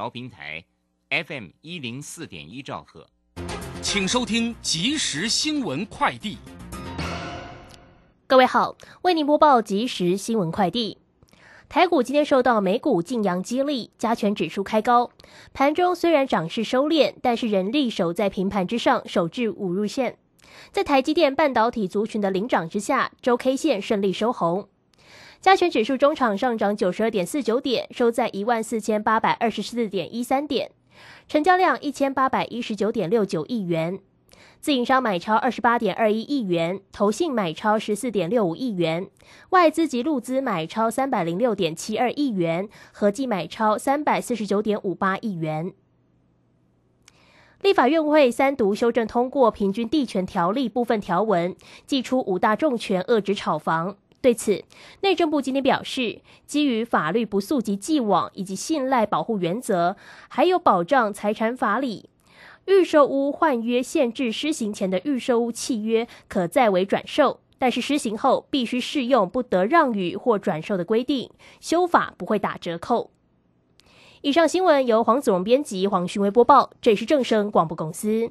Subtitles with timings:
[0.00, 0.64] 调频台
[1.10, 3.06] ，FM 一零四点一兆赫，
[3.82, 6.38] 请收听即时新闻快递。
[8.26, 10.96] 各位好，为您播报即时新闻快递。
[11.68, 15.10] 台股今天受到美股净阳激励，加权指数开高。
[15.52, 20.16] 盘中虽然涨势收敛，但是人力守在平盘之上，守至五日线。
[20.72, 24.66] 在台积电半导体族群的领涨之下，周 K 线顺利收红。
[25.40, 30.70] 加权指数中场上涨九十二点四九点，收在一万四千八百二十四点一三点，
[31.26, 33.98] 成交量一千八百一十九点六九亿元。
[34.60, 39.08] 自营商买超二十八点二一亿元，投信买超十四点六五亿元，
[39.48, 45.72] 外资及路资买超三百零六点七二亿元，合计买超三百四十九点五八亿元。
[47.62, 53.96] 立法院会三读修正通过《平均地权条例》部分条文，祭出五大重拳遏制炒房。
[54.22, 54.64] 对此，
[55.00, 59.96] 内政部今天表示，基于法律不溯及既往以及信赖保护原则，
[60.28, 62.10] 还有保障财产法理。
[62.66, 73.10] 预售屋换约限制施行前的预售屋契约可再为转售，但是施行后必须适用不得让与或转售的规定，修法不会打折扣。
[74.20, 78.30] 以上新闻由黄子荣编辑，黄勋威播报，这里是正声广播公司。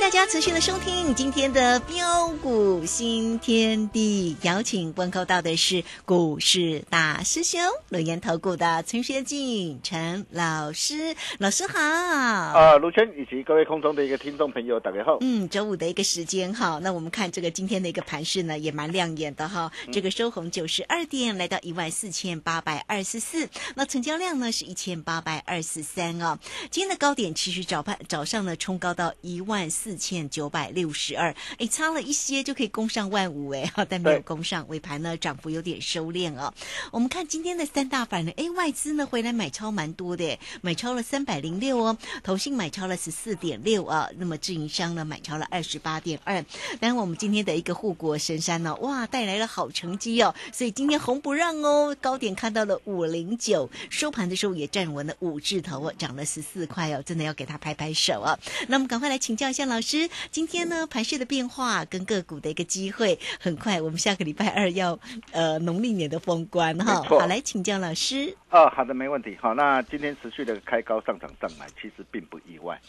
[0.00, 11.78] 大家持续的收听今天的标股新天地，邀请问候到的是股市大师兄、轮研投顾的陈学进陈老师，老师好。
[11.78, 15.18] 啊，卢圈以及各位空中的一个听众朋友，大家好。
[15.20, 19.70] 嗯，周五的一个时间哈，那我们看这个今天的一个盘势呢，也蛮亮眼的哈。
[19.92, 26.38] 这个收红九十二点，来到一万四千八百二十四，那成交量呢是一千八百二十三啊。
[26.70, 29.89] 今天的高点其实早盘早上呢冲高到一万四。
[29.90, 36.54] 四千九百六十二，哎，差了一些就可以攻上万五， 哎，但没有攻上，尾盘呢涨幅有点收敛哦。
[36.92, 46.44] 我们看今天的三大板呢，哎，外资呢回来买超蛮多的，买超了三百零六哦，投信买超了十四点六啊，那么自营商呢买超了二十八点二。
[46.78, 58.38] 然我们今天的一个护国神山呢，哇，带来了好成绩哦，所以今天红不让哦，高点看到了五零九，收盘的时候也站稳了五字头哦，涨了十四块哦，真的要给他拍拍手啊。
[58.68, 59.90] 那我们赶快来请教一下老师。
[59.90, 64.96] 师，今天呢盘势的变化跟个股的一个机会，很快我们下个礼拜二要
[65.32, 68.32] 呃农历年的封关哈，好来请教老师。
[68.50, 69.36] 哦，好的，没问题。
[69.40, 72.80] 好，那今天持续的开高上涨上来，其实并不意外。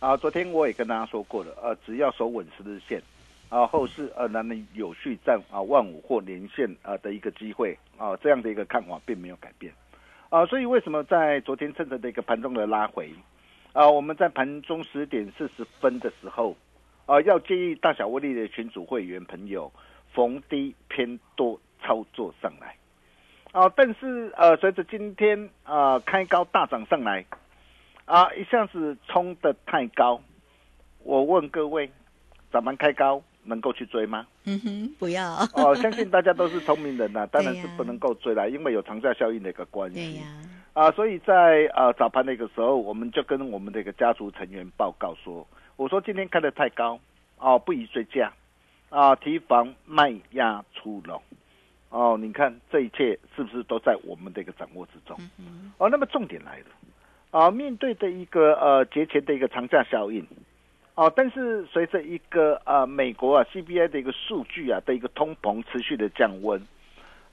[0.00, 3.00] 啊，昨天我也跟大家说过了，呃，只要守稳十日线，
[3.48, 9.72] 啊，后市呃能能有序站啊万五或连线啊的一个机会啊，这样的一个看法并没有改变。
[10.28, 13.12] 啊，所以为什么在昨天趁着这个盘中的拉回？
[13.72, 16.56] 啊，我们在盘中十点四十分的时候，
[17.06, 19.72] 啊，要建议大小威力的群主会员朋友
[20.12, 22.76] 逢低偏多操作上来，
[23.52, 27.24] 啊，但是呃，随着今天啊开高大涨上来，
[28.04, 30.20] 啊，一下子冲的太高，
[31.04, 31.90] 我问各位，
[32.50, 34.26] 咱们开高能够去追吗？
[34.44, 35.34] 嗯哼，不要。
[35.54, 40.18] 哦，相信大家都是聪明人 呐，当然是不能够追啦，因为有长假效应的一个关系。
[40.18, 40.26] 啊，
[40.94, 45.44] 所以在呃早盘那个时候，我们就跟我们的一个家族成员报告说，
[45.76, 47.00] 我说今天开的太高，
[47.38, 48.32] 哦，不宜追加，
[48.88, 51.20] 啊，提防卖压出笼，
[51.90, 55.18] 哦，你看这一切是不是都在我们的一个掌握之中？
[55.78, 56.66] 哦，那么重点来了，
[57.32, 60.24] 啊，面对的一个呃节前的一个长假效应，
[60.94, 66.62] 哦，但是随着一个呃美国啊 CBI 的一个数据啊的一个通膨持续的降温。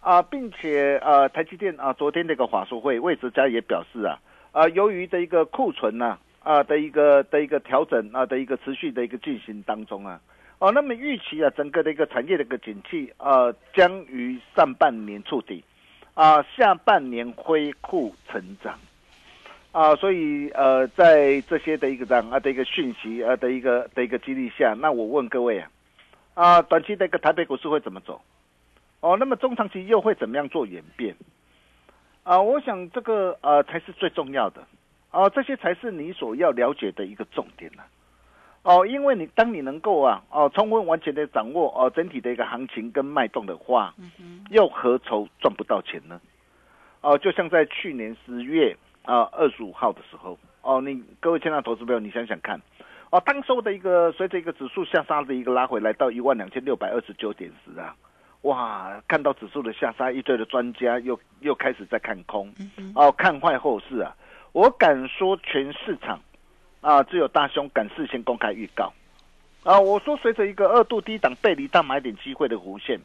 [0.05, 4.21] 啊，并且呃，台积电啊，昨天那个法说会，魏哲家也表示啊，
[4.51, 10.21] 啊，由于的一个库存呐，啊的一个的一个调整啊的一个持续的一个进行当中啊，
[10.59, 15.63] 哦，那么预期啊，整个的一个产业的一个景气啊，将于上半年触底，
[16.13, 18.77] 啊，下半年恢复成长，
[19.71, 25.67] 啊，所以呃，在这些的一个这样啊的一个讯息啊的一个的一个激励下，那我问各位啊，
[26.35, 28.21] 啊，短期的一个台北股市会怎么走？
[29.05, 31.15] 哦，那么中长期又会怎么样做演变？
[32.23, 34.65] 啊，我想这个呃才是最重要的，
[35.11, 37.83] 哦，这些才是你所要了解的一个重点呢。
[38.63, 43.93] 哦，因为你当你能够啊，哦，充分完全的掌握哦整体的一个行情跟脉动的话，
[44.49, 46.19] 又何愁赚不到钱呢？
[47.01, 52.59] 哦，就像在去年十月啊二十五号的时候，哦，你各位亲爱的投资朋友，你想想看，
[53.11, 57.95] 哦，当时的一个随着一个指数下杀的一个拉回来到一万两千六百二十九点时啊。
[58.45, 62.53] 哇，看到指数的下杀，一堆的专家又又开始在看空，
[62.93, 64.15] 哦，看坏后市啊！
[64.51, 66.21] 我敢说，全市场
[66.79, 68.93] 啊，只有大兄敢事先公开预告
[69.63, 69.79] 啊！
[69.79, 72.99] 我说，随着一个二度低档背离大买点机会的弧线，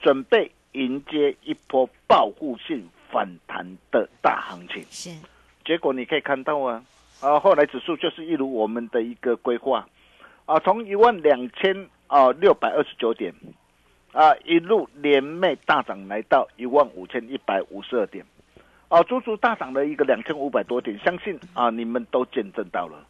[0.00, 4.84] 准备迎接一波报复性反弹的大行情。
[4.90, 5.10] 是，
[5.64, 6.80] 结果你可以看到啊，
[7.20, 9.88] 啊，后来指数就是一如我们的一个规划
[10.46, 13.34] 啊，从一万两千啊六百二十九点。
[14.14, 18.24] 啊，一路连袂大涨，来到一万五千一百五十二点，
[18.88, 23.04] 哦，足足大涨了一个两千五百多点，相信啊，你们都见证到了，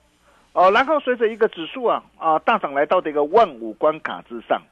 [0.54, 4.62] 哦，然后随着一个指数啊啊大涨来到这个万五关卡之上，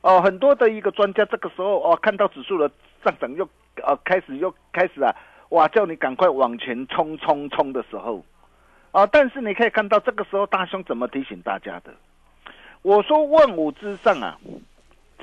[0.00, 2.70] 哦，很多的一个专家这个时候哦看到指数的
[3.02, 3.48] 上涨又
[3.82, 5.12] 呃开始又开始啊，
[5.48, 8.24] 哇，叫你赶快往前冲冲冲的时候，
[8.92, 11.92] 啊，但是你可以看到这个时候大兄怎么提醒大家的，
[12.82, 14.38] 我说万五之上啊。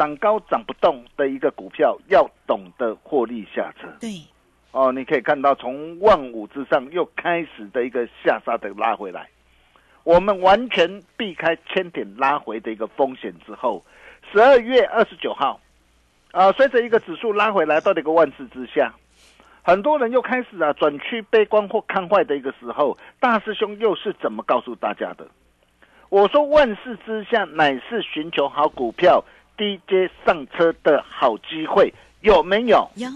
[0.01, 3.88] 涨高涨不动的一个股票，要懂得获利下车。
[4.00, 4.09] 对，
[4.71, 9.30] 哦，你可以看到从万五之上又开始的一个下杀的拉回来，
[10.03, 13.86] 我们完全避开千点拉回的一个风险之后，
[14.31, 15.59] 十二月二十九号，
[16.31, 18.92] 啊，随着一个指数拉回来到这个万四之下，
[19.62, 25.27] 很多人又开始啊转趋悲观或看坏的一个时候，大师兄又是怎么告诉大家的？
[26.09, 29.24] 我说万事之下乃是寻求好股票。
[29.61, 32.89] 低阶上车的好机会有没有？
[32.95, 33.07] 有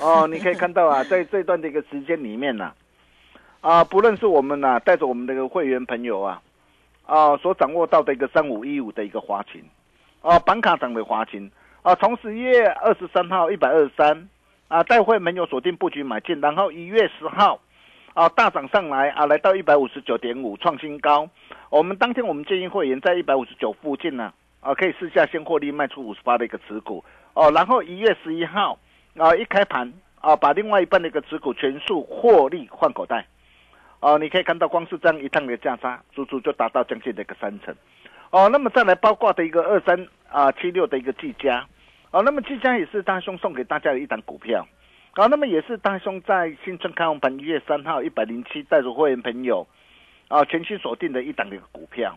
[0.00, 2.72] 哦，你可以看到啊， 在这段的一个时间里面呢，
[3.60, 6.40] 啊，不论是我们呐，带着我们的一个会员朋友啊，
[7.04, 9.62] 啊，所掌握到的一个三五一五的一个华勤，
[10.22, 11.50] 啊，板卡涨的华勤，
[11.82, 14.30] 啊，从十一月二十三号一百二十三，
[14.68, 17.60] 啊，带会朋友锁定布局买进，然后一月十号，
[18.14, 21.28] 啊，大涨上来啊，来到一百五十九点五创新高，
[21.68, 24.32] 我们当天我们建议会员在一百五十九附近呢。
[24.62, 27.04] 啊，可以试下先获利卖出五十八的一个持股
[27.34, 28.78] 哦，然后一月十一号
[29.18, 33.26] 啊一开盘啊，把另外一半的一个持股全数获利换口袋
[33.98, 37.74] 哦，你可以看到光是这样一趟的价差，足足就达到将近的一个三成
[38.30, 38.48] 哦。
[38.50, 41.66] 那么再来包括的一个二三啊七六的一个技嘉
[42.12, 44.64] 哦，那么技嘉也是大兄送给大家的一档股票
[45.14, 49.66] 啊，那么也是大兄在新春开红盘一月三号一百零七带着会员朋友
[50.28, 52.16] 啊全新锁定的一档的股票。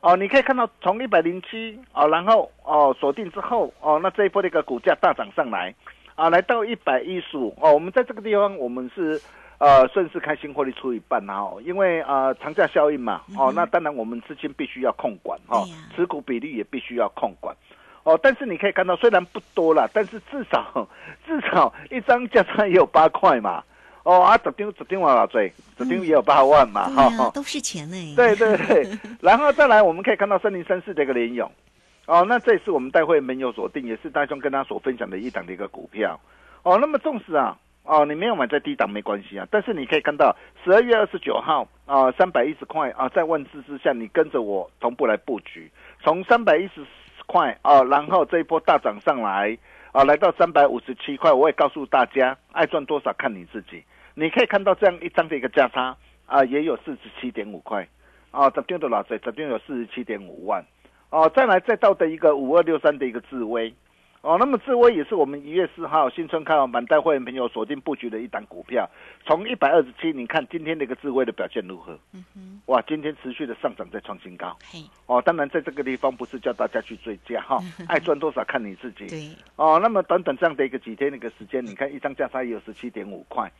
[0.00, 5.74] 哦，你可以看到从一百零七哦，然后哦锁定之后哦，那这一波的一个股价大涨上来，
[6.14, 9.20] 啊，来到一百一十五哦，我们在这个地方我们是
[9.58, 17.54] 呃顺势开新获利出一半哦，因为呃长假效应嘛哦，那当然我们资金必须要控管哦，持股比例也必须要控管
[18.04, 20.88] 哦，但是你可以看到虽然不多了，但是至少
[21.26, 23.62] 至少一张价差也有八块嘛。
[24.02, 28.14] 哦啊，十张十张万老追，十张也有八万嘛，哈，都是钱呢。
[28.16, 28.86] 对 对对，
[29.20, 31.50] 然后再来，我们可以看到三零三四的一个联勇，
[32.06, 36.18] 哦，那这也是我们待会没有锁定，也是大兄跟他所分享的一档的一个股票，
[36.62, 45.70] 哦，那么纵使啊，哦，你没有买在低档没关系啊，但是你可以看到十二月二十九号啊，三百一十块啊，在万字之下，你跟着我同步来布局，
[46.02, 46.84] 从三百一十
[47.26, 49.58] 块啊，然后这一波大涨上来。
[49.92, 53.82] 啊，来到三百五十七块，我也告诉大家，爱赚多少看你自己。
[54.14, 57.86] 你可以看到这样一张的一个价差啊，也有四十七点五块。
[58.30, 60.64] 啊，这边的老师，这边有四十七点五万。
[61.10, 61.28] 哦。
[61.34, 63.74] 再来再到的一个五二六三的一个智威。
[64.22, 68.86] 哦，那么智威也是我们一月四号新春开完盘带会员朋友锁定布局的一档股票，
[69.24, 71.98] 从一百二十七，你看今天的一个智威的表现如何？
[72.12, 74.54] 嗯哼，哇，今天持续的上涨在创新高。
[74.62, 79.06] 嘿，哦，当然在这个地方不是叫大家去追加哈，爱赚多少看你自己。
[79.06, 83.50] 对，哦，那么短短这样的一个几天的一个时间，你看一张价差也有十七点五块，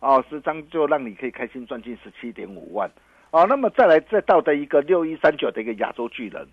[0.00, 2.90] 哦，十张就让你可以开心赚进十七点五万。
[3.30, 6.44] 哦，那么再来再到的一个六一三九的一个亚洲巨人，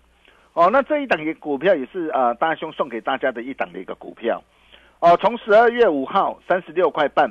[0.52, 4.40] 哦，那这一档的股票也是呃大兄送给大家的一档的一个股票，
[5.00, 7.28] 哦，从十二月五号三十六块半，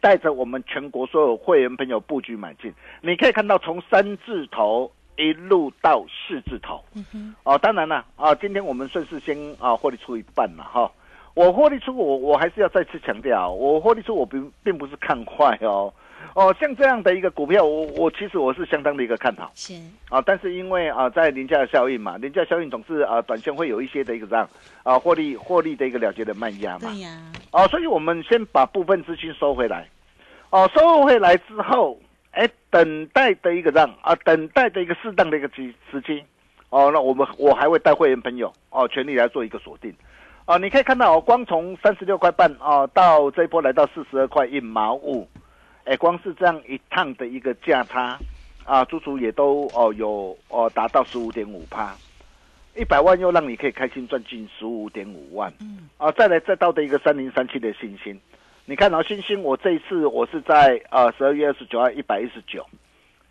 [0.00, 2.72] 带着我们全国所有会员朋友布局买进，
[3.02, 10.90] 你可以看到从三字头一路到四字头，嗯，哦，当然了，啊，今天我们顺势先啊获利出一半了哈。
[11.38, 15.94] 我获利出，我我还是要再次强调，我获利出我并并不是看坏哦，
[16.34, 19.48] 哦，像这样的一个股票，我我其实我是相当的一个看好。
[19.54, 19.74] 是，
[20.10, 24.50] 啊，但是因为啊在廉价的效应嘛，廉价效应总是啊短线会有一些的一个这样
[24.82, 26.90] 啊获利获利的一个了结的卖压嘛。
[26.90, 29.88] 对，呀，哦，所以我们先把部分资金收回来，
[30.50, 31.96] 哦，收回来之后，
[32.32, 36.20] 哎，等待的一个让啊，等待的一个适当的一个时时机，
[36.70, 39.94] 哦，那我们我还会带会员朋友哦，全力来做一个锁定，
[40.48, 45.28] 哦，你可以看到哦，光从三十六块半哦，到这一波来到四十二块一毛五，
[45.84, 48.18] 哎，光是这样一趟的一个价差
[48.64, 51.94] 啊，足足也都哦有哦达到十五点五趴，
[52.74, 55.52] 一百万又让你可以开心赚进十五点五万。
[55.60, 58.18] 嗯，啊，再来再到的一个三零三七的信心，
[58.64, 62.66] 你看到、星星，我这一次我是在呃十二月二十九号一百一十九，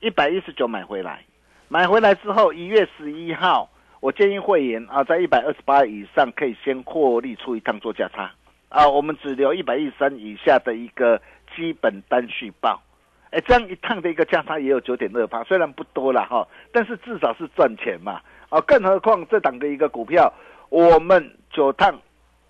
[0.01, 1.23] 一百一十九买回来，
[1.67, 3.67] 买回来之后一月十一号，
[3.99, 8.31] 我建议会员啊在一百二十八以上可以先获利出一趟做价差，
[8.69, 11.21] 啊，我们只留一百一十三以下的一个
[11.55, 12.81] 基本单续报。
[13.31, 18.21] 哎，这样一趟的一个价差也有九点二八，虽然不多了哈，但是至少是赚钱嘛。
[18.49, 20.31] 啊，更何况这档的一个股票，
[20.69, 21.99] 我们九趟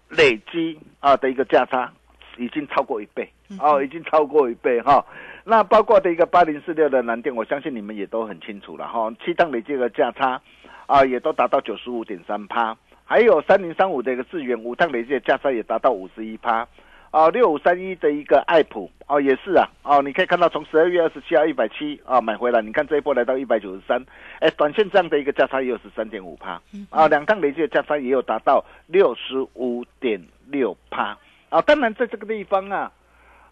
[0.09, 1.91] 累积啊的一个价差
[2.37, 3.27] 已经超过一倍
[3.59, 5.03] 哦，已经超过一倍哈。
[5.43, 9.11] 那包括的一个八零四六的蓝电，我相信你们也都很清楚了哈。
[9.25, 10.39] 七趟累积的价差
[10.87, 12.75] 啊，也都达到九十五点三趴，
[13.05, 16.67] 还有三零三五的一个智源，五趟累计的价差也达到五十一趴。
[17.09, 24.05] 啊，六五三一的一个爱普哦，也是啊，哦，你可以看到从十二月二十七号一百七啊买回来，你看这一波来到一百九十三，
[24.39, 31.17] 哎，短线这样的一个价差也有十三点五趴，啊，两趟累计的价差也有达到六十五点六趴，
[31.49, 32.91] 啊，当然在这个地方啊，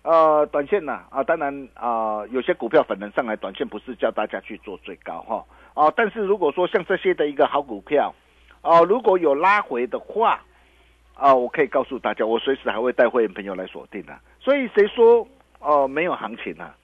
[0.03, 5.43] 呃，短线呐啊当然啊、有些股票粉能上来，短线不是叫大家去做最高哈，
[5.75, 8.13] 哦、但是如果说像这些的一个好股票，
[8.63, 10.41] 哦、如果有拉回的话。
[11.17, 14.19] 啊，我可以告诉大家，我随时还会带会员朋友来锁定啊。
[14.37, 15.25] 所以谁说
[15.61, 16.75] 哦、没有行情啊？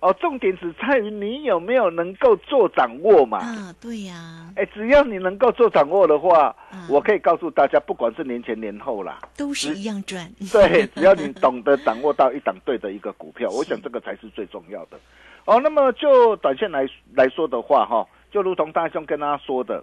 [0.00, 3.38] 哦，重点只在于你有没有能够做掌握嘛。
[3.38, 15.00] 啊，对呀，哎，只要你能够做掌握的话，嗯我可以告诉大家，不管是年前年后啦，都是一样赚，对， 只要你懂得掌握到一档对的一个股票，我想这个才是最重要的。
[15.46, 19.82] 哦，那么就短线来来说的话，哈，就如同大兄跟大家说的，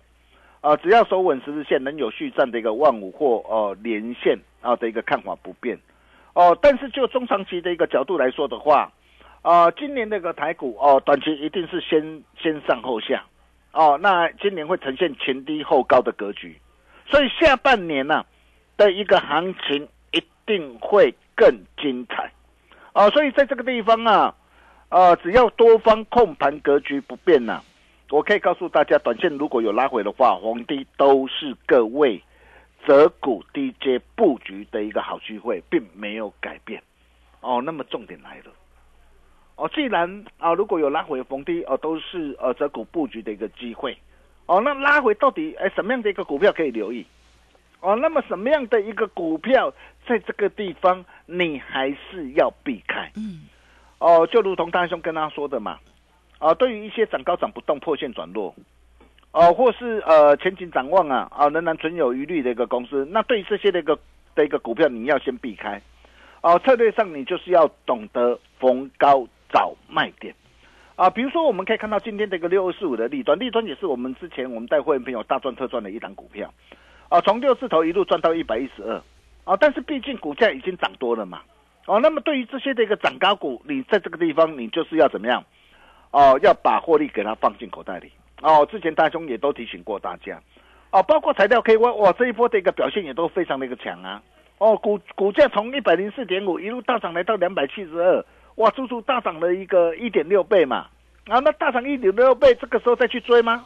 [0.61, 5.79] 啊，只要守稳十日线，能有续站的一个万五或呃连线啊的一个看法不变。
[6.33, 8.91] 哦，但是就中长期的一个角度来说的话，
[9.41, 13.23] 啊，今年那个台股哦，短期一定是先先上后下，
[13.71, 16.59] 哦，那今年会呈现前低后高的格局，
[17.05, 18.25] 所以下半年呢、
[18.75, 22.31] 的一个行情一定会更精彩，
[22.93, 24.35] 哦，所以在这个地方啊，
[24.93, 27.63] 呃，只要多方控盘格局不变呐、
[28.11, 32.21] 我可以告诉大家，短线如果有拉回的话，黄低都是各位
[32.85, 36.79] 择股低阶布局的一个好机会，并没有改变。
[37.41, 38.51] 哦，那么重点来了。
[39.55, 43.97] 哦，既然啊，如果有拉回逢低哦，都是呃择股布局的一个机会。
[44.45, 47.03] 哦，那拉回到底哎什么样的一个股票可以留意？
[47.79, 49.73] 哦，那么什么样的一个股票
[50.07, 53.11] 在这个地方你还是要避开？
[53.15, 53.49] 嗯，
[54.03, 55.79] 哦，就如同大兄跟他说的嘛，
[56.37, 58.53] 啊，对于一些涨高涨不动、破线转弱，
[59.31, 63.97] 哦、或是呃前景展望啊啊仍然存有疑虑的一个公司，那对于这些的一个
[64.35, 65.81] 的一个股票，你要先避开。
[66.41, 70.35] 哦、策略上你就是要懂得逢高找卖点。
[70.97, 76.53] 啊，比如说我们可以看到今天的一个六二四五的利端，利端也是我们之前我们带会员朋友大赚特赚的一档股票，
[77.07, 79.01] 啊，从六字头一路赚到一百一十二，
[79.45, 81.41] 啊，但是毕竟股价已经涨多了嘛，
[81.85, 85.43] 哦，那么对于这些的一个涨高股，你在这个地方你就是要怎么样？
[86.11, 88.11] 哦，要把获利给它放进口袋里。
[88.41, 90.41] 哦，之前大兄也都提醒过大家，
[90.91, 94.21] 哦，包括材料 KY，哇，这一波的一个表现也都非常的一个强啊。
[94.59, 98.25] 哦，股股价从一百零四点五一路大涨来到两百七十二，
[98.55, 100.87] 哇，足足大涨了一个一点六倍嘛。
[101.27, 103.65] 啊，那大涨一点六倍，这个时候再去追吗？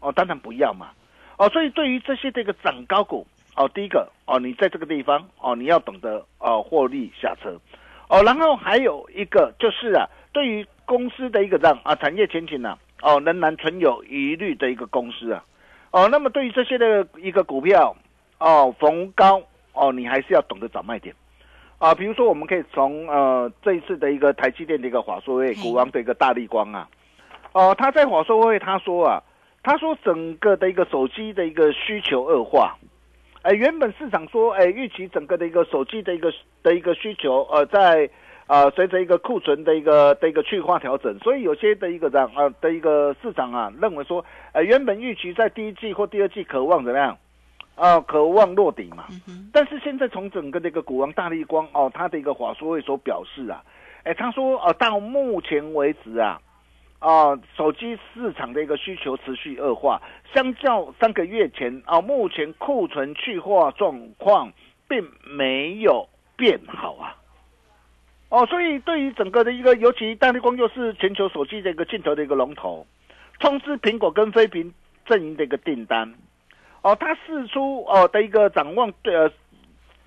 [0.00, 0.90] 哦，当然不要嘛。
[1.36, 3.26] 哦，所以对于这些这个涨高股，
[3.60, 7.60] 哦，第一个哦，你在这个地方哦，你要懂得哦获利下车，
[8.08, 15.44] 哦，然后还有一个就是啊，对于公司的一个让啊产业前景呢、哦仍然存有疑虑的一个公司啊，
[15.90, 17.94] 哦，那么对于这些的一个股票
[18.38, 19.42] 哦逢高
[19.74, 21.14] 哦，你还是要懂得找卖点。
[21.76, 26.88] 啊，比如说，我们可以从呃这一次的一个台积电的一个华硕会股王的一个大力光啊，
[27.52, 29.22] 哦、他在华硕会他说啊，
[29.62, 32.76] 他说整个的一个手机的一个需求恶化，
[33.42, 36.32] 哎，原本市场说，哎，预期整个的一个手机的一个
[36.62, 38.08] 的一个需求，呃，在
[38.46, 47.16] 呃随着一个库存的一个的一个去化调整，所以有些的一个这样啊的一个市场啊认为说，呃，原本预期在第一季或第二季渴望怎么样？
[47.76, 49.06] 啊、渴望落底嘛。
[49.54, 53.64] 但是现在从整个这个股王大力光哦，他的一个华硕会所表示啊，
[54.04, 56.38] 哎，他说呃，到目前为止啊，
[57.00, 60.00] 啊、手机市场的一个需求持续恶化，
[60.34, 64.52] 相较三个月前啊、目前库存去化状况
[64.86, 67.16] 并没有变好啊。
[68.28, 72.86] 哦，所以对于整个的一个，尤其大力光又是全球手机的一个镜头的一个龙头，
[73.40, 74.72] 通知苹果跟非屏
[75.06, 76.14] 阵营的一个订单，
[76.82, 79.32] 哦，它释出哦的一个展望，对呃，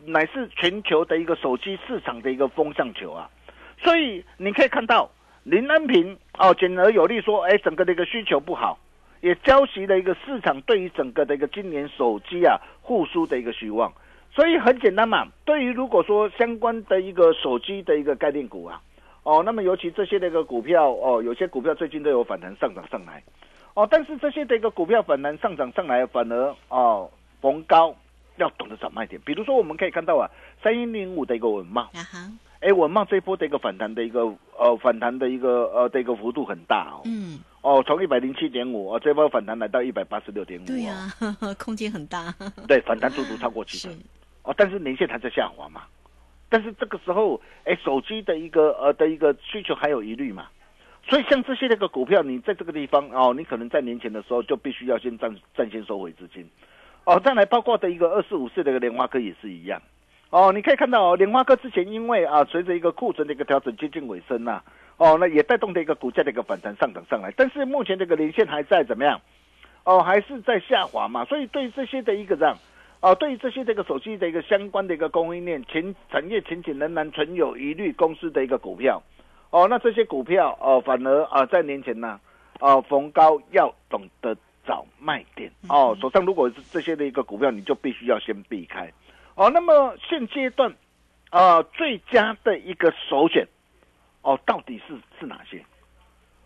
[0.05, 3.29] 乃是全球的一个手机市场的一个风向球啊。
[3.81, 5.09] 所以你可以看到
[5.43, 8.77] 林恩平哦，简而有力说，哎，整个的一个需求不好，
[9.21, 13.93] 也交集了一个市场对于整个的一个今年手机啊复苏的一个希望。
[14.35, 18.81] 所以很简单嘛，对于如果说相关的一个手机的一个概念股啊，
[19.21, 23.21] 哦，那么尤其这些的一个股票哦，有些股票最近都有反弹上涨上来，
[23.75, 27.07] 哦，但是这些的一个股票反弹上涨上来，反而哦
[27.41, 27.95] 逢高
[28.37, 29.21] 要懂得找卖点。
[29.23, 30.27] 比如说我们可以看到啊，
[30.63, 32.31] 三一零五的一个文茂，啊哈，
[32.63, 34.21] 哎，文茂这一波的一个反弹的一个
[34.57, 41.11] 呃反弹的一个呃的一个幅度很大哦，嗯，哦，从一百零七点五哦，这波反弹来到一百八十六点五，对呀、
[41.59, 42.33] 空间很大，
[42.67, 43.89] 对，反弹速度超过七是。
[43.89, 43.97] 成。
[44.43, 45.83] 哦，但是年限还在下滑嘛，
[46.49, 50.47] 但是这个时候，哎，手机的一个呃的一个需求还有疑虑嘛，
[51.07, 56.45] 所以像这些那个股票，你在这个地方哦，你可能在年前的时候就必须要先暂暂先收回资金，
[57.05, 59.81] 哦，再来包括的一个二四五四的一个莲花科也是一样，
[60.33, 64.63] 哦，你可以看到哦，莲花科之前因为啊随着一个库存的一个调整接近尾声呐、
[64.97, 69.21] 哦，那也带动的一个股价的一个反弹上涨上来，但是目前这个连线还在怎么样？
[69.83, 72.57] 哦，还是在下滑嘛，所以对这些的一个这样。
[73.01, 79.03] 哦，对于这些这个手机的一个相关的一个供应链前产业前景仍然存有疑虑公司的一个股票，
[79.51, 82.19] 哦，那这些股票哦，反而啊在年前呢，
[82.59, 85.51] 哦逢高要懂得找卖点。
[85.69, 88.91] 哦，手上如果是这些的一个股票，你就必须要先避开，
[89.35, 90.73] 哦，那么现阶段
[91.29, 93.47] 啊最佳的一个首选，
[94.21, 95.63] 哦到底是是哪些？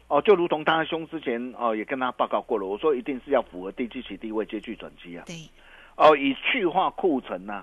[0.08, 5.26] 哦，就如同大兄之前哦也跟他报告过了，我说一定是要符合低基期低位接续转机啊。
[5.28, 5.36] 对，
[5.97, 7.56] 哦，以去化库存呐、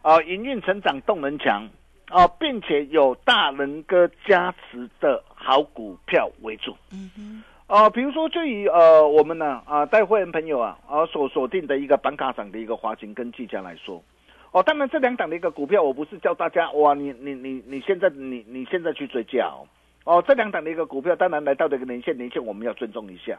[0.00, 1.68] 啊，哦，营运成长动能强，
[2.10, 6.74] 哦，并且有大人哥加持的好股票为主。
[6.90, 14.02] 嗯哼，哦，比如说就以呃我们呢啊带会员朋友啊啊所锁定的一个板卡厂的一个华勤跟技嘉来说，
[14.52, 19.62] 哦，当然这两档的一个股票，我不是叫大家哇，你你你你现在你你现在去追价哦，
[20.04, 23.38] 哦，这两档的一个股票，当然来到这个年限，年限我们要尊重一下。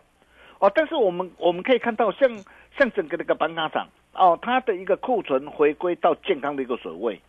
[0.59, 2.29] 哦，但是我们我们可以看到像，
[2.77, 7.19] 像整个那个板卡厂哦，它的一个库存回归到健康的一个水位，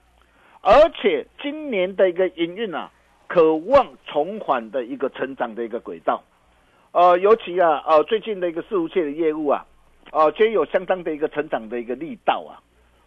[0.61, 2.89] 而且今年的一个营运啊，
[3.27, 6.23] 渴望重返的一个成长的一个轨道。
[6.93, 9.67] 呃，尤其啊，呃，最近的一个伺服器的业务啊，
[10.13, 12.63] 呃，皆有相当的一个成长的一个力道啊。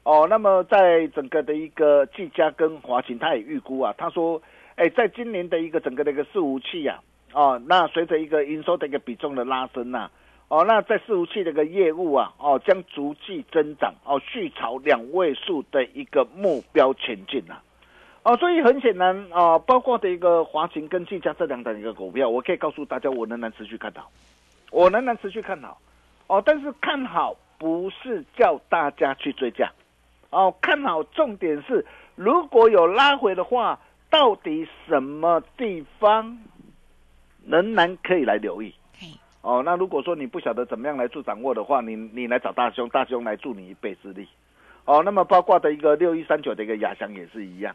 [0.05, 4.39] 哦，那么在整个的一个技嘉跟华勤，他也预估啊，他说，
[4.75, 7.01] 哎，在今年的一个整个的一个伺服器啊，
[7.33, 10.07] 哦，那随着一个营收的一个比重的拉升呐、
[10.47, 17.55] 哦，那在伺服器的一个业务啊，哦，将逐季增长，哦，续朝两位数的一个目标前进呐、
[18.21, 24.11] 哦，所以很显然啊、包括的一个华勤跟技嘉这两档一个股票，我可以告诉大家，我仍然持续看好，
[24.69, 25.79] 我仍然持续看好，
[26.27, 29.71] 哦，但是看好不是叫大家去追价，
[30.35, 36.37] 哦，看好重点是如果有拉回的话，到底什么地方
[37.47, 38.75] 仍然可以来留意。
[38.99, 39.07] 嘿，
[39.41, 44.27] 哦，那如果说你不晓得怎么样来做掌握的话，你你来找大兄，大兄来助你一臂之力。
[44.83, 47.73] 哦，那么包括的一个六一三九的一个亚翔也是一样。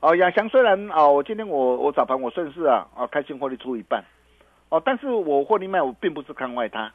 [0.00, 4.02] 哦，亚翔虽然啊、哦，我今天我我早盘我顺势啊啊开心获利出一半，
[4.70, 6.90] 哦，但是我获利卖我并不是看坏它。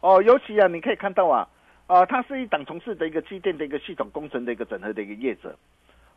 [0.00, 1.48] 哦，尤其啊，你可以看到啊
[1.86, 5.56] 啊，它是一档从事的一个机电的一个系统工程的一个整合的一个业者。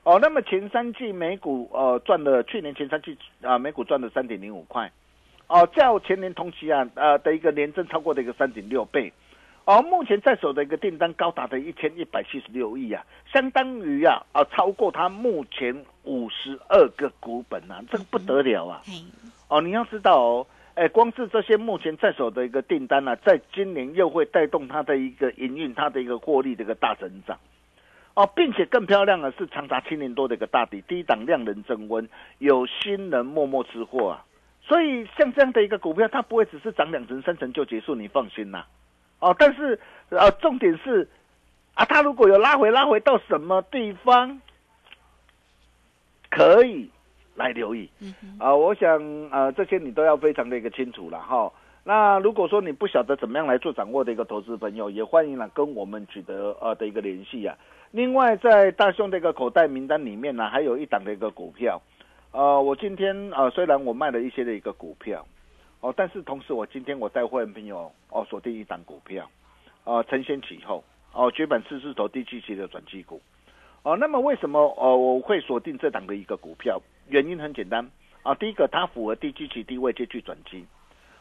[0.03, 4.91] 哦，那么前三季每股呃赚了，去年前三季啊每股赚了三点零五块。
[5.47, 9.11] 哦，较前年同期啊，呃的一个年增超过的一个三点六倍，
[9.65, 18.81] 哦，目前在手的一个订单高达的一千一百七十六亿啊，相当于啊啊超过它目前五十二个股本啊，这个不得了啊！
[18.85, 18.93] 嘿，
[19.47, 20.47] 哦，你要知道哦，
[20.79, 27.37] 哎，光是这些目前在手的一个订单呢、在今年又会带动它的一个营运，它的一个获利的一个大增长。
[28.13, 34.23] 哦，并且更漂亮的是长达七年多的一个大底，低档量能增温，有新人默默吃货啊。
[34.61, 38.65] 所以像这样的一个股票，它不会只是涨两成、三成就结束，你放心啦。
[39.19, 41.05] 哦，但是呃，重点是
[41.73, 44.39] 啊，它如果有拉回，拉回到什么地方，
[46.29, 46.89] 可以
[47.39, 47.89] 来留意。
[48.01, 51.51] 嗯啊、我想呃，这些你都要非常的一个清楚了哈。
[51.85, 57.57] 那如果说你不晓得怎么样来做掌握的一个投资朋友，也欢迎呢跟我们取得呃的一个联系啊。
[57.91, 61.81] 另外，在大兄的一个口袋名单里面呢，还有一档的一个股票，
[62.31, 65.25] 呃，我今天呃虽然我卖了一些的一个股票，
[65.79, 69.27] 哦，但是同时我今天我带会员朋友哦锁定一档股票，
[69.85, 73.19] 呃，承先启后，哦，绝版四字头低基期的转机股，
[73.81, 76.79] 哦，那么为什么呃我会锁定这档的一个股票？
[77.09, 77.89] 原因很简单
[78.23, 80.65] 啊，第一个它符合低基期低位接去转机，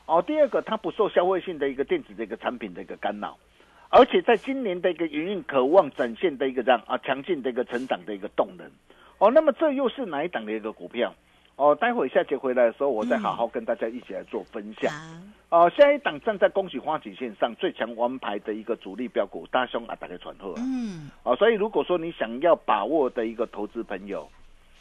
[0.07, 3.37] 哦，第二个它不受消费性的一个电子的一个产品的一个干扰。
[3.91, 8.71] 而且在今年的一个营运渴望展现的一个这样啊强劲的一个成长的一个动能，
[9.19, 11.15] 哦，那么这又是哪一档的一个股票？
[11.57, 14.93] 哦，待会下节回来的时候，我再好好跟大家一起来做分享。
[15.49, 20.63] 好，哦，下一档站在恭喜花旗线上最强王牌的一个主力标股，大兄啊，打开传后啊。
[20.65, 24.29] 嗯，哦，所以如果说你想要把握的一个投资朋友，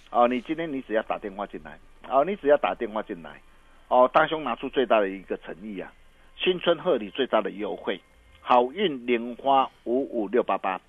[0.10, 1.78] 哦，你今天你只要打电话进来，
[2.10, 3.42] 哦，你只要打电话进来，
[3.90, 5.92] 哦，大兄拿出最大的一个诚意啊，
[6.38, 8.00] 新春贺礼最大的优惠，
[8.40, 10.80] 好运莲花五五六八八，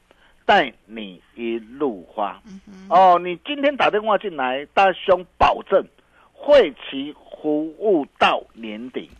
[0.46, 2.40] 带你一路花。
[2.88, 5.84] 哦，你今天打电话进来，大兄保证
[6.32, 9.10] 会期服务到年底，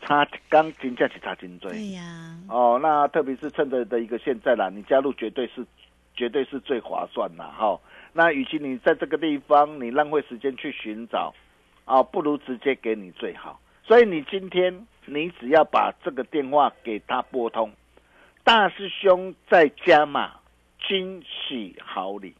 [0.00, 1.70] 差刚金价是差金追。
[1.72, 5.66] 对呀，哦，那特别是趁着的一个现在啦，你加入绝对是
[6.14, 7.78] 绝对是最划算啦，哈、
[8.16, 11.34] 那与其你在这个地方你浪费时间去寻找，
[11.84, 13.60] 啊，不如直接给你最好。
[13.82, 17.72] 所以你今天你只要把这个电话给他拨通，
[18.44, 20.34] 大师兄在加码
[20.86, 22.34] 惊喜好礼，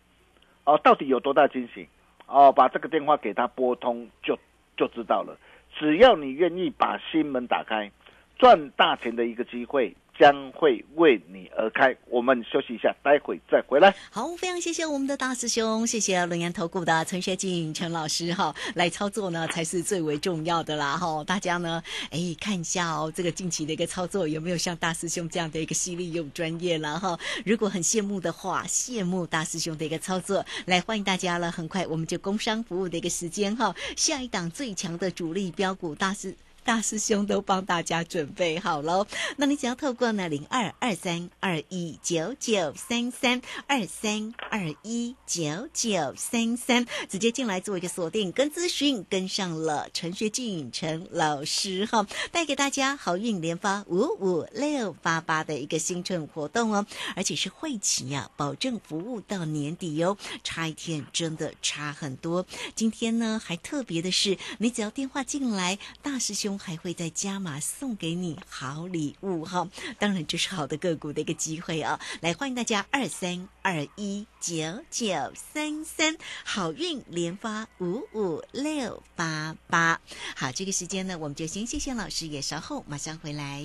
[0.64, 1.88] 哦，到底有多大惊喜？
[2.26, 4.38] 哦，把这个电话给他拨通就
[4.76, 5.36] 就知道了。
[5.76, 7.90] 只要你愿意把心门打开，
[8.38, 11.96] 赚大钱的一个机会将会为你而开。
[12.06, 13.94] 我们休息一下，待会再回来。
[14.10, 21.22] 好，非常谢谢我们的大师兄，谢谢龙岩投顾的陈学进陈老师哈，来操作呢才是最为重要的啦哈。
[21.24, 27.18] 大家呢，哎，看一下哦，这个近期的一个操作有没有像大师兄这样的一个犀利又专业了哈？
[27.44, 31.50] 如果很羡慕的话，羡慕大师兄的一个操作，来欢迎大家了。
[31.50, 36.34] 很快我们就工商服务的一个时间哈，下一档最强的主力标股大师。
[36.64, 62.46] 大师兄都帮大家准备好喽，那你只要透过呢零二二三二一九九三三二三二一九九三三，直接进来做一个锁定跟咨询，跟上了陈学进陈老师哈，带给大家好运连发五五六八八的一个新春活动哦，而且是会期呀、保证服务到年底哦，差一天真的差很多。
[62.74, 69.68] 今天呢还特别的是，你只要电话进来，大师兄还会再加码送给你好礼物哈。
[69.98, 72.00] 当然，这是好的个股的一个机会啊！
[72.20, 74.54] 来，欢迎大家二三二一九
[74.90, 80.00] 九三三，好运连发五五六八八。
[80.36, 83.64] 好，这个时间呢，我们就先谢谢老师，也稍后马上回来。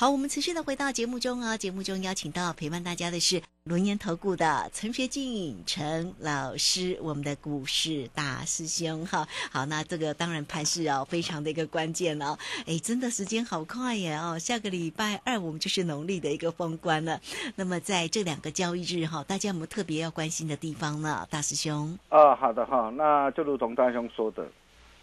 [0.00, 9.28] 好，我们持续的回到节目中啊，节目中邀请到陪伴大家的是轮研投顾的陈学进陈老师，我们的股市大师兄哈。
[9.52, 12.34] 好，那这个当然盘势哦，非常的一个关键哦。
[12.66, 17.20] 哎，真的时间好快耶哦，下个礼拜二我们就是农历的一个封关了。
[17.56, 21.28] 那么在这两个交易日哈，大家有没有特别要关心的地方呢？
[21.28, 21.98] 大师兄？
[22.08, 24.48] 啊，好的哈，那就如同大兄说的，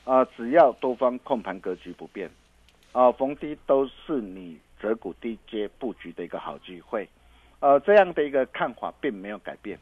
[0.05, 2.27] 啊，只要多方控盘格局不变，
[2.93, 4.57] 啊，逢低都是你。
[4.79, 7.07] 择股低阶布局的一个好机会，
[7.59, 9.77] 呃，这样的一个看法并没有改变，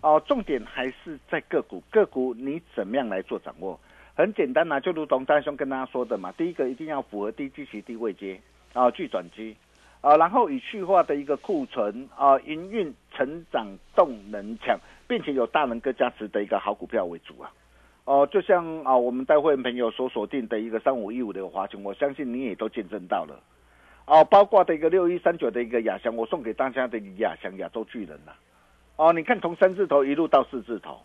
[0.00, 3.78] 哦，重点还是在个股，个股你怎么样来做掌握？
[4.16, 8.40] 很简单呐，就如同张兄跟大家说的嘛，第一个一定要符合低基期低位阶，
[8.72, 9.56] 啊，巨转机，
[10.00, 14.78] 啊，然后以去化的一个库存，啊，营运成长动能强，
[15.08, 17.50] 并且有大能哥加持的一个好股票为主啊，
[18.04, 23.40] 哦，就像啊，我们带会朋友所锁定的一个三五一五的一个华勤，我相信你也都见证到了。
[24.06, 28.32] 哦，包括的一个六一三九的一个亚翔，我送给大家的亚翔亚洲巨人呐。
[28.96, 31.00] 哦，你看从三字头一路到四字头，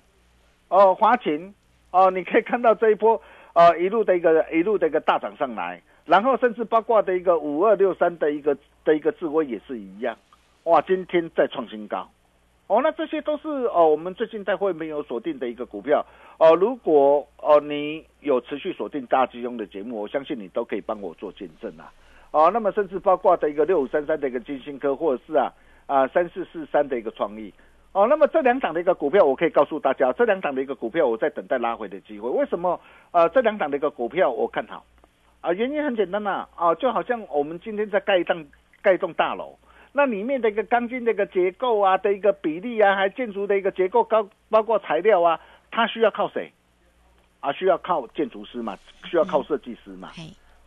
[0.67, 1.55] 哦，华勤，
[1.91, 3.21] 哦，你可以看到这一波，
[3.53, 10.17] 呃，一路的一个一路的一个大涨上来，然后甚至包括的一个五二六三的一个的一个智威也是一样，
[10.65, 12.07] 哇，今天再创新高，
[12.67, 16.05] 哦，那这些都是哦，我们最近在会没有锁定的一个股票，
[16.37, 21.91] 哦，如果哦你有持续锁定大金庸的节目，我相信你都可以帮我做见证啊。
[22.31, 25.51] 哦，那么甚至包括的一个六五三三的一个金星科，或者是啊
[25.87, 27.51] 啊三四四三的一个创意，
[27.91, 32.29] 哦，那么这两档的一个股票，我可以告诉大家，这两档的一个股票，我在等待拉回的机会。
[32.29, 32.79] 为什么？
[33.11, 34.85] 呃，这两档的一个股票我看好，
[35.41, 38.45] 啊，原因很简单呐，啊，就好像我们今天在盖一栋
[38.83, 39.57] 盖一栋大楼，
[39.93, 45.39] 那里面的一个钢筋的一个结构啊的一个比例啊，还建筑的一个结构高，包括材料啊，
[45.71, 46.51] 它需要靠谁？
[47.39, 50.11] 啊，需要靠建筑师嘛，需要靠设计师嘛。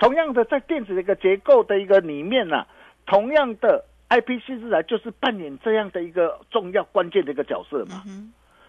[0.03, 2.67] 同样的，在电子的一个结构的一个里面呢，
[3.07, 8.03] 同样的 IPC 自然就是扮演这样的一个重要关键的一个角色嘛。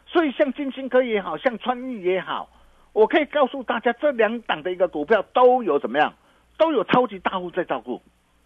[0.05, 2.47] 所以像金星科也好像川裕也好，
[2.91, 6.13] 我可以告诉大家，这两档的一个股票都有怎么样，
[6.55, 7.99] 都有超级大户在照顾。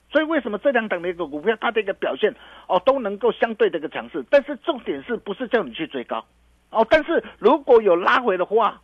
[0.10, 2.34] 所以为什么这两档的一个股票它的一个表现
[2.68, 4.24] 哦都能够相对的一个强势？
[4.30, 6.24] 但是重点是不是叫你去追高
[6.70, 6.88] 哦？
[6.90, 8.82] 但是如果有拉回的话，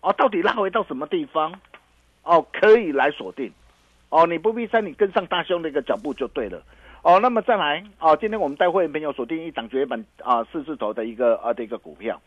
[0.00, 1.52] 哦，到底拉回到什么地方？
[2.26, 3.52] 哦，可以来锁定，
[4.08, 6.60] 哦，你不必在你跟上大兄的一个脚步就对了，
[7.02, 12.20] 哦，那么再来，哦，今天我们带会员朋友锁定一档绝版啊四字头的一个啊的一个股票，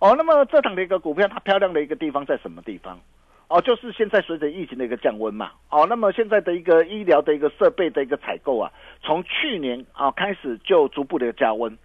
[0.00, 2.98] 哦，那么这档的一个股票它漂亮的一个地方在什么地方？
[3.46, 11.78] 哦，就是现在随着疫情的一个降温嘛，哦，那么现在的一个医疗的一个设备的一个采购啊，从去年啊开始就逐步的加温，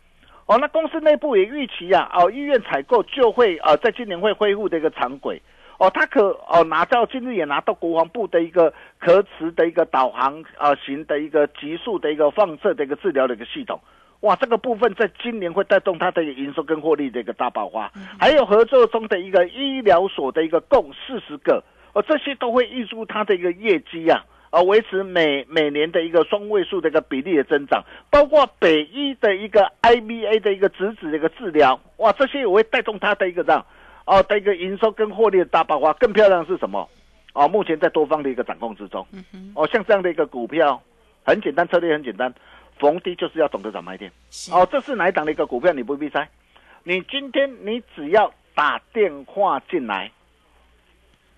[0.47, 5.39] 哦，那公司内部也预期啊，哦，医院采购就会啊在今年会恢复的一个常轨。
[5.79, 13.79] 哦，他可哦拿到今日也拿到国防部的一个可持的一个导航啊型的一个急速的一个放射的一个治疗的一个系统，
[14.19, 17.89] 哇，这个部分在今年会带动它的营收跟获利的一个大爆发，
[18.19, 21.63] 还有合作中的一个医疗所的一个共四十个，
[21.93, 33.65] 哦，这些都会预祝它的一个业绩啊，啊，维持每每年的一个双位数的一个比例的增长，包括北医的一个 IBA 的一个直指的一个治疗，哇，这些也会带动它的一个这样。
[34.09, 36.89] 哦，的一个营收跟获利的大爆发，更漂亮是什么？
[37.33, 39.05] 哦，目前在多方的一个掌控之中。
[39.53, 40.81] 哦，像这样的一个股票，
[41.23, 42.33] 很简单，策略很简单，
[42.79, 44.11] 逢低就是要懂得找买点。
[44.51, 45.71] 哦，这是哪一档的一个股票？
[45.73, 46.27] 你不必猜，
[46.83, 50.11] 你今天你只要打电话进来，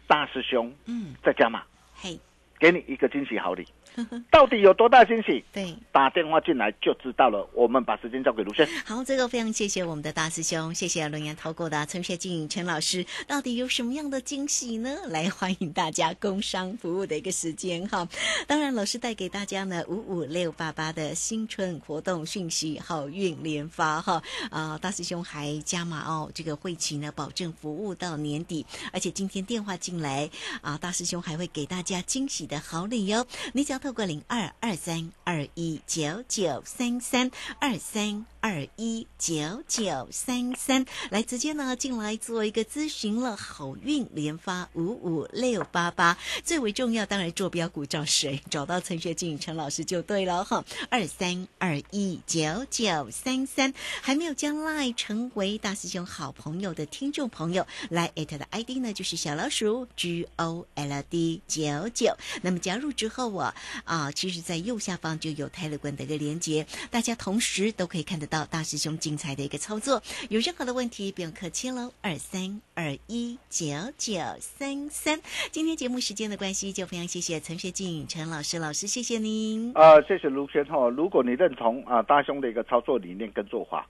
[0.08, 1.64] 大师兄，嗯，在加码，
[1.96, 2.18] 嘿，
[2.58, 3.68] 给你一个惊喜好礼。
[4.32, 5.44] 到底有多大惊喜？
[5.52, 7.48] 对，打电话进来就知道了。
[7.54, 8.68] 我们把时间交给卢轩。
[8.86, 13.06] 好，这个非常谢谢我们的大师兄，谢谢龙岩投顾的陈学静陈老师。
[13.28, 14.96] 到底有什么样的惊喜呢？
[15.10, 18.08] 来欢迎大家工商服务的一个时间哈。
[18.48, 24.24] 当然，老师带给大家呢五五六八八的新春活动讯息，好运连发哈。
[24.50, 30.30] 啊，大师兄还加码哦，这个会期呢保证服务到年底，而且今天电话进来
[30.62, 33.28] 啊，大师兄还会给大家惊喜的好礼哟。
[33.52, 33.81] 你只要。
[33.82, 38.31] 透过零二二三二一九九三三二三。
[38.42, 43.38] 二一九九三三，来直接呢进来做一个咨询了。
[43.38, 48.42] 好运连发五五六八八，最为重要，当然坐标股找谁？
[48.50, 50.66] 找到陈学静陈老师就对了哈。
[50.90, 62.18] 二三二一九九三三，还没有将来成为大师兄好朋友的听众朋友，来艾特的 ID 呢就是小老鼠 G O L D 九九。
[62.42, 68.31] 那么加入之后啊啊，其实在右下方就有泰勒管的一个连接，大家同时都可以看得。
[68.32, 70.02] 到大师兄精彩的一个操作。
[70.30, 73.68] 有任何的问题，不用客气喽，二三二一九
[73.98, 75.20] 九三三。
[75.52, 79.74] 今天节目时间的关系，就非常谢谢陈学静陈老师，老师谢谢您。
[79.76, 80.88] 啊，谢谢卢轩哈。
[80.90, 83.86] 如果你认同啊大兄的一个操作理念跟做法，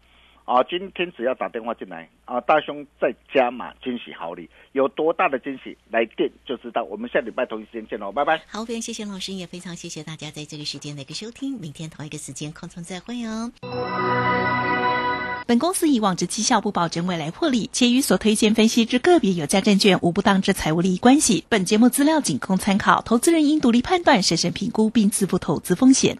[0.51, 6.83] 啊，今天只要打电话进来啊，大兄再加码惊喜好礼，有多大的惊喜，来电就知道。
[6.83, 8.41] 我们下礼拜同一时间见喽，拜拜。
[8.47, 11.53] 好，非常谢谢老师，也非常谢谢大家在这个时间的一个收听。
[11.53, 13.49] 明天同一个时间空中再会哦。
[15.47, 21.45] 本公司以往之绩效不保证未来获利，且与所推荐分析之个别有价证券无不当之财务利益关系。
[21.47, 26.17] 本节目资料仅供参考，投资人应独立判断、审慎评估并自负投资风险。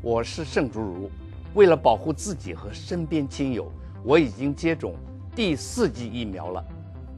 [0.00, 1.10] 我是盛竹如，
[1.54, 3.70] 为了保护自己和身边亲友，
[4.02, 4.96] 我已经接种
[5.36, 6.64] 第四剂疫苗了。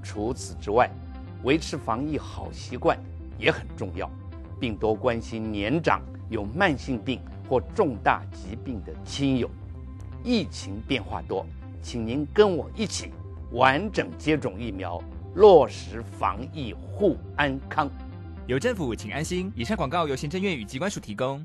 [0.03, 0.91] 除此之外，
[1.43, 2.99] 维持防疫好习惯
[3.39, 4.11] 也很重要，
[4.61, 9.51] 并多关心年长、有慢性病或重大疾病的亲友。
[10.23, 11.47] 疫情变化多，
[11.81, 13.13] 请您跟我一起
[13.53, 15.03] 完整接种疫苗，
[15.37, 17.91] 落实防疫护安康。
[18.47, 19.51] 有政府，请安心。
[19.57, 21.45] 以上广告由行政院与机关署提供。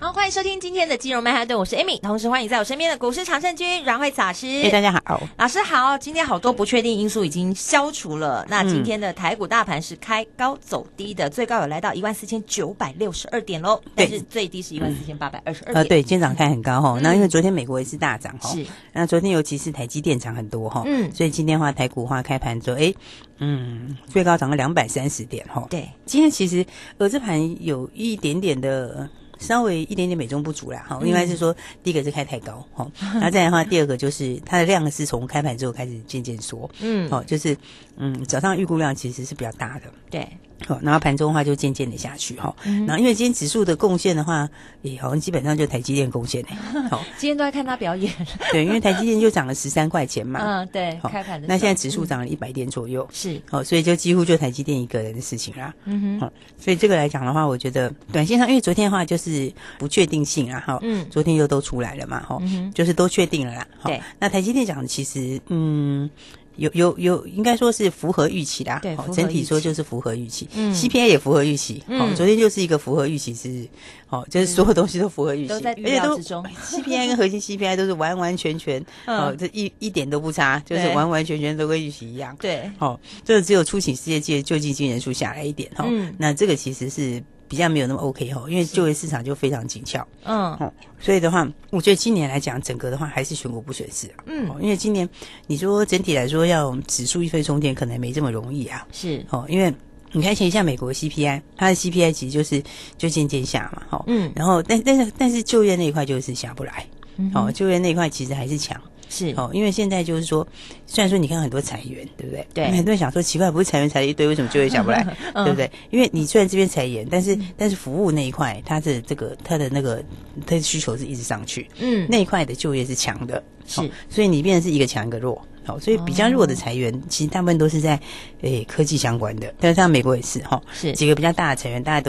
[0.00, 4.46] 好，欢迎收听今天的金融曼哈顿，我是 Amy，同时欢迎在我身边的股市常胜军阮慧慈老师。
[4.62, 5.98] 哎，大家好，老师好。
[5.98, 15.76] 今天好多不确定因素已经消除了，那今天的台股大盘是开高走低的，最高有来到一万四千九百六十二点喽，但是最低是一万四千八百二十二点。
[15.82, 22.94] 呃，对，今天早上开很高哈，那因为昨天美国也是大涨哈，是，那昨天尤其是台积电涨很多哈，嗯，所以今天的话台股话开盘之后，哎，
[23.38, 26.64] 嗯，最高涨了两百三十点哈，对，今天其实
[26.98, 29.10] 呃这盘有一点点的。
[29.38, 37.56] 稍微一点点美中不足啦，哈，应该是说第一个是开太高，哈，那再来的话，第二个就是它的量是从开盘之后开始渐渐缩，嗯，好，就是
[37.96, 40.28] 嗯早上预估量其实是比较大的，对，
[40.66, 42.54] 好，然后盘中的话就渐渐的下去，哈，
[42.86, 44.48] 然后因为今天指数的贡献的话，
[44.82, 46.48] 也好像基本上就台积电贡献的，
[46.90, 48.12] 好，今天都在看他表演，
[48.50, 62.38] 对，因为台积电就涨了十三块钱嘛，嗯，对，开盘的，那现在指数涨了一百点左右，是，哦，所以就几乎就台积电一个人的事情啦，嗯哼，所以这个来讲的话，我觉得短线上，因为昨天的话就是不确定性啊，哈，嗯，昨天又都出来了嘛，哈，
[62.74, 66.10] 就是都确定了啦，对，那台积电讲的其实，嗯。
[66.58, 68.80] 有有有，应该说是符合预期啦。
[68.82, 70.48] 对，整体说就是符合预期。
[70.54, 71.82] 嗯，CPI 也符合预期。
[71.86, 73.66] 嗯哦，昨天就是一个符合预期之日，
[74.10, 76.44] 哦，就是所有东西都符合预期，都在预料之中。
[76.66, 82.36] CPI 跟核心 CPI 都是完完全全，哦，这一一点都不差，就是完完全全都跟预期一样。
[82.40, 85.86] 对，哦，这个只有出勤世界界救济金人数下来一点哈。
[85.88, 87.22] 嗯，那这个其实是。
[87.48, 95.08] 比较没有那么 OK 哦，因为就业市场就非常紧俏，嗯，哦，所以的话，我觉得今年来讲，整个的话还是选股不选市啊，嗯，因为今年
[95.46, 99.72] 你说整体来说要指数一飞冲天，可能没这么容易啊，是，哦，因为
[100.12, 102.62] 你看前像美国 CPI，它的 CPI 其实就是
[102.96, 108.80] 就渐渐下嘛，哈，嗯，然后但但是但是就业那一块就是下不来，嗯哦，就业那一块其实还是强。
[109.08, 110.46] 是哦，因为现在就是说，
[110.86, 112.46] 虽然说你看很多裁员，对不对？
[112.54, 115.06] 对，很多人想说奇怪，不是裁员裁了一堆，为什么就业下不来？
[115.34, 115.70] 嗯、对不对？
[115.90, 120.02] 因为你虽然这边裁员，但是、嗯、但是服务那一块，它的这个它的那个
[120.46, 127.98] 它的需求是一直上去，嗯，那一块的就业是强的，是，哦、所以你变成是一个强一个弱，好、哦，所以比较弱的裁员，其实大部分都是在
[128.42, 132.06] 诶科技相关的，但是像美国也是哈，是几个比较大的裁员，大家都。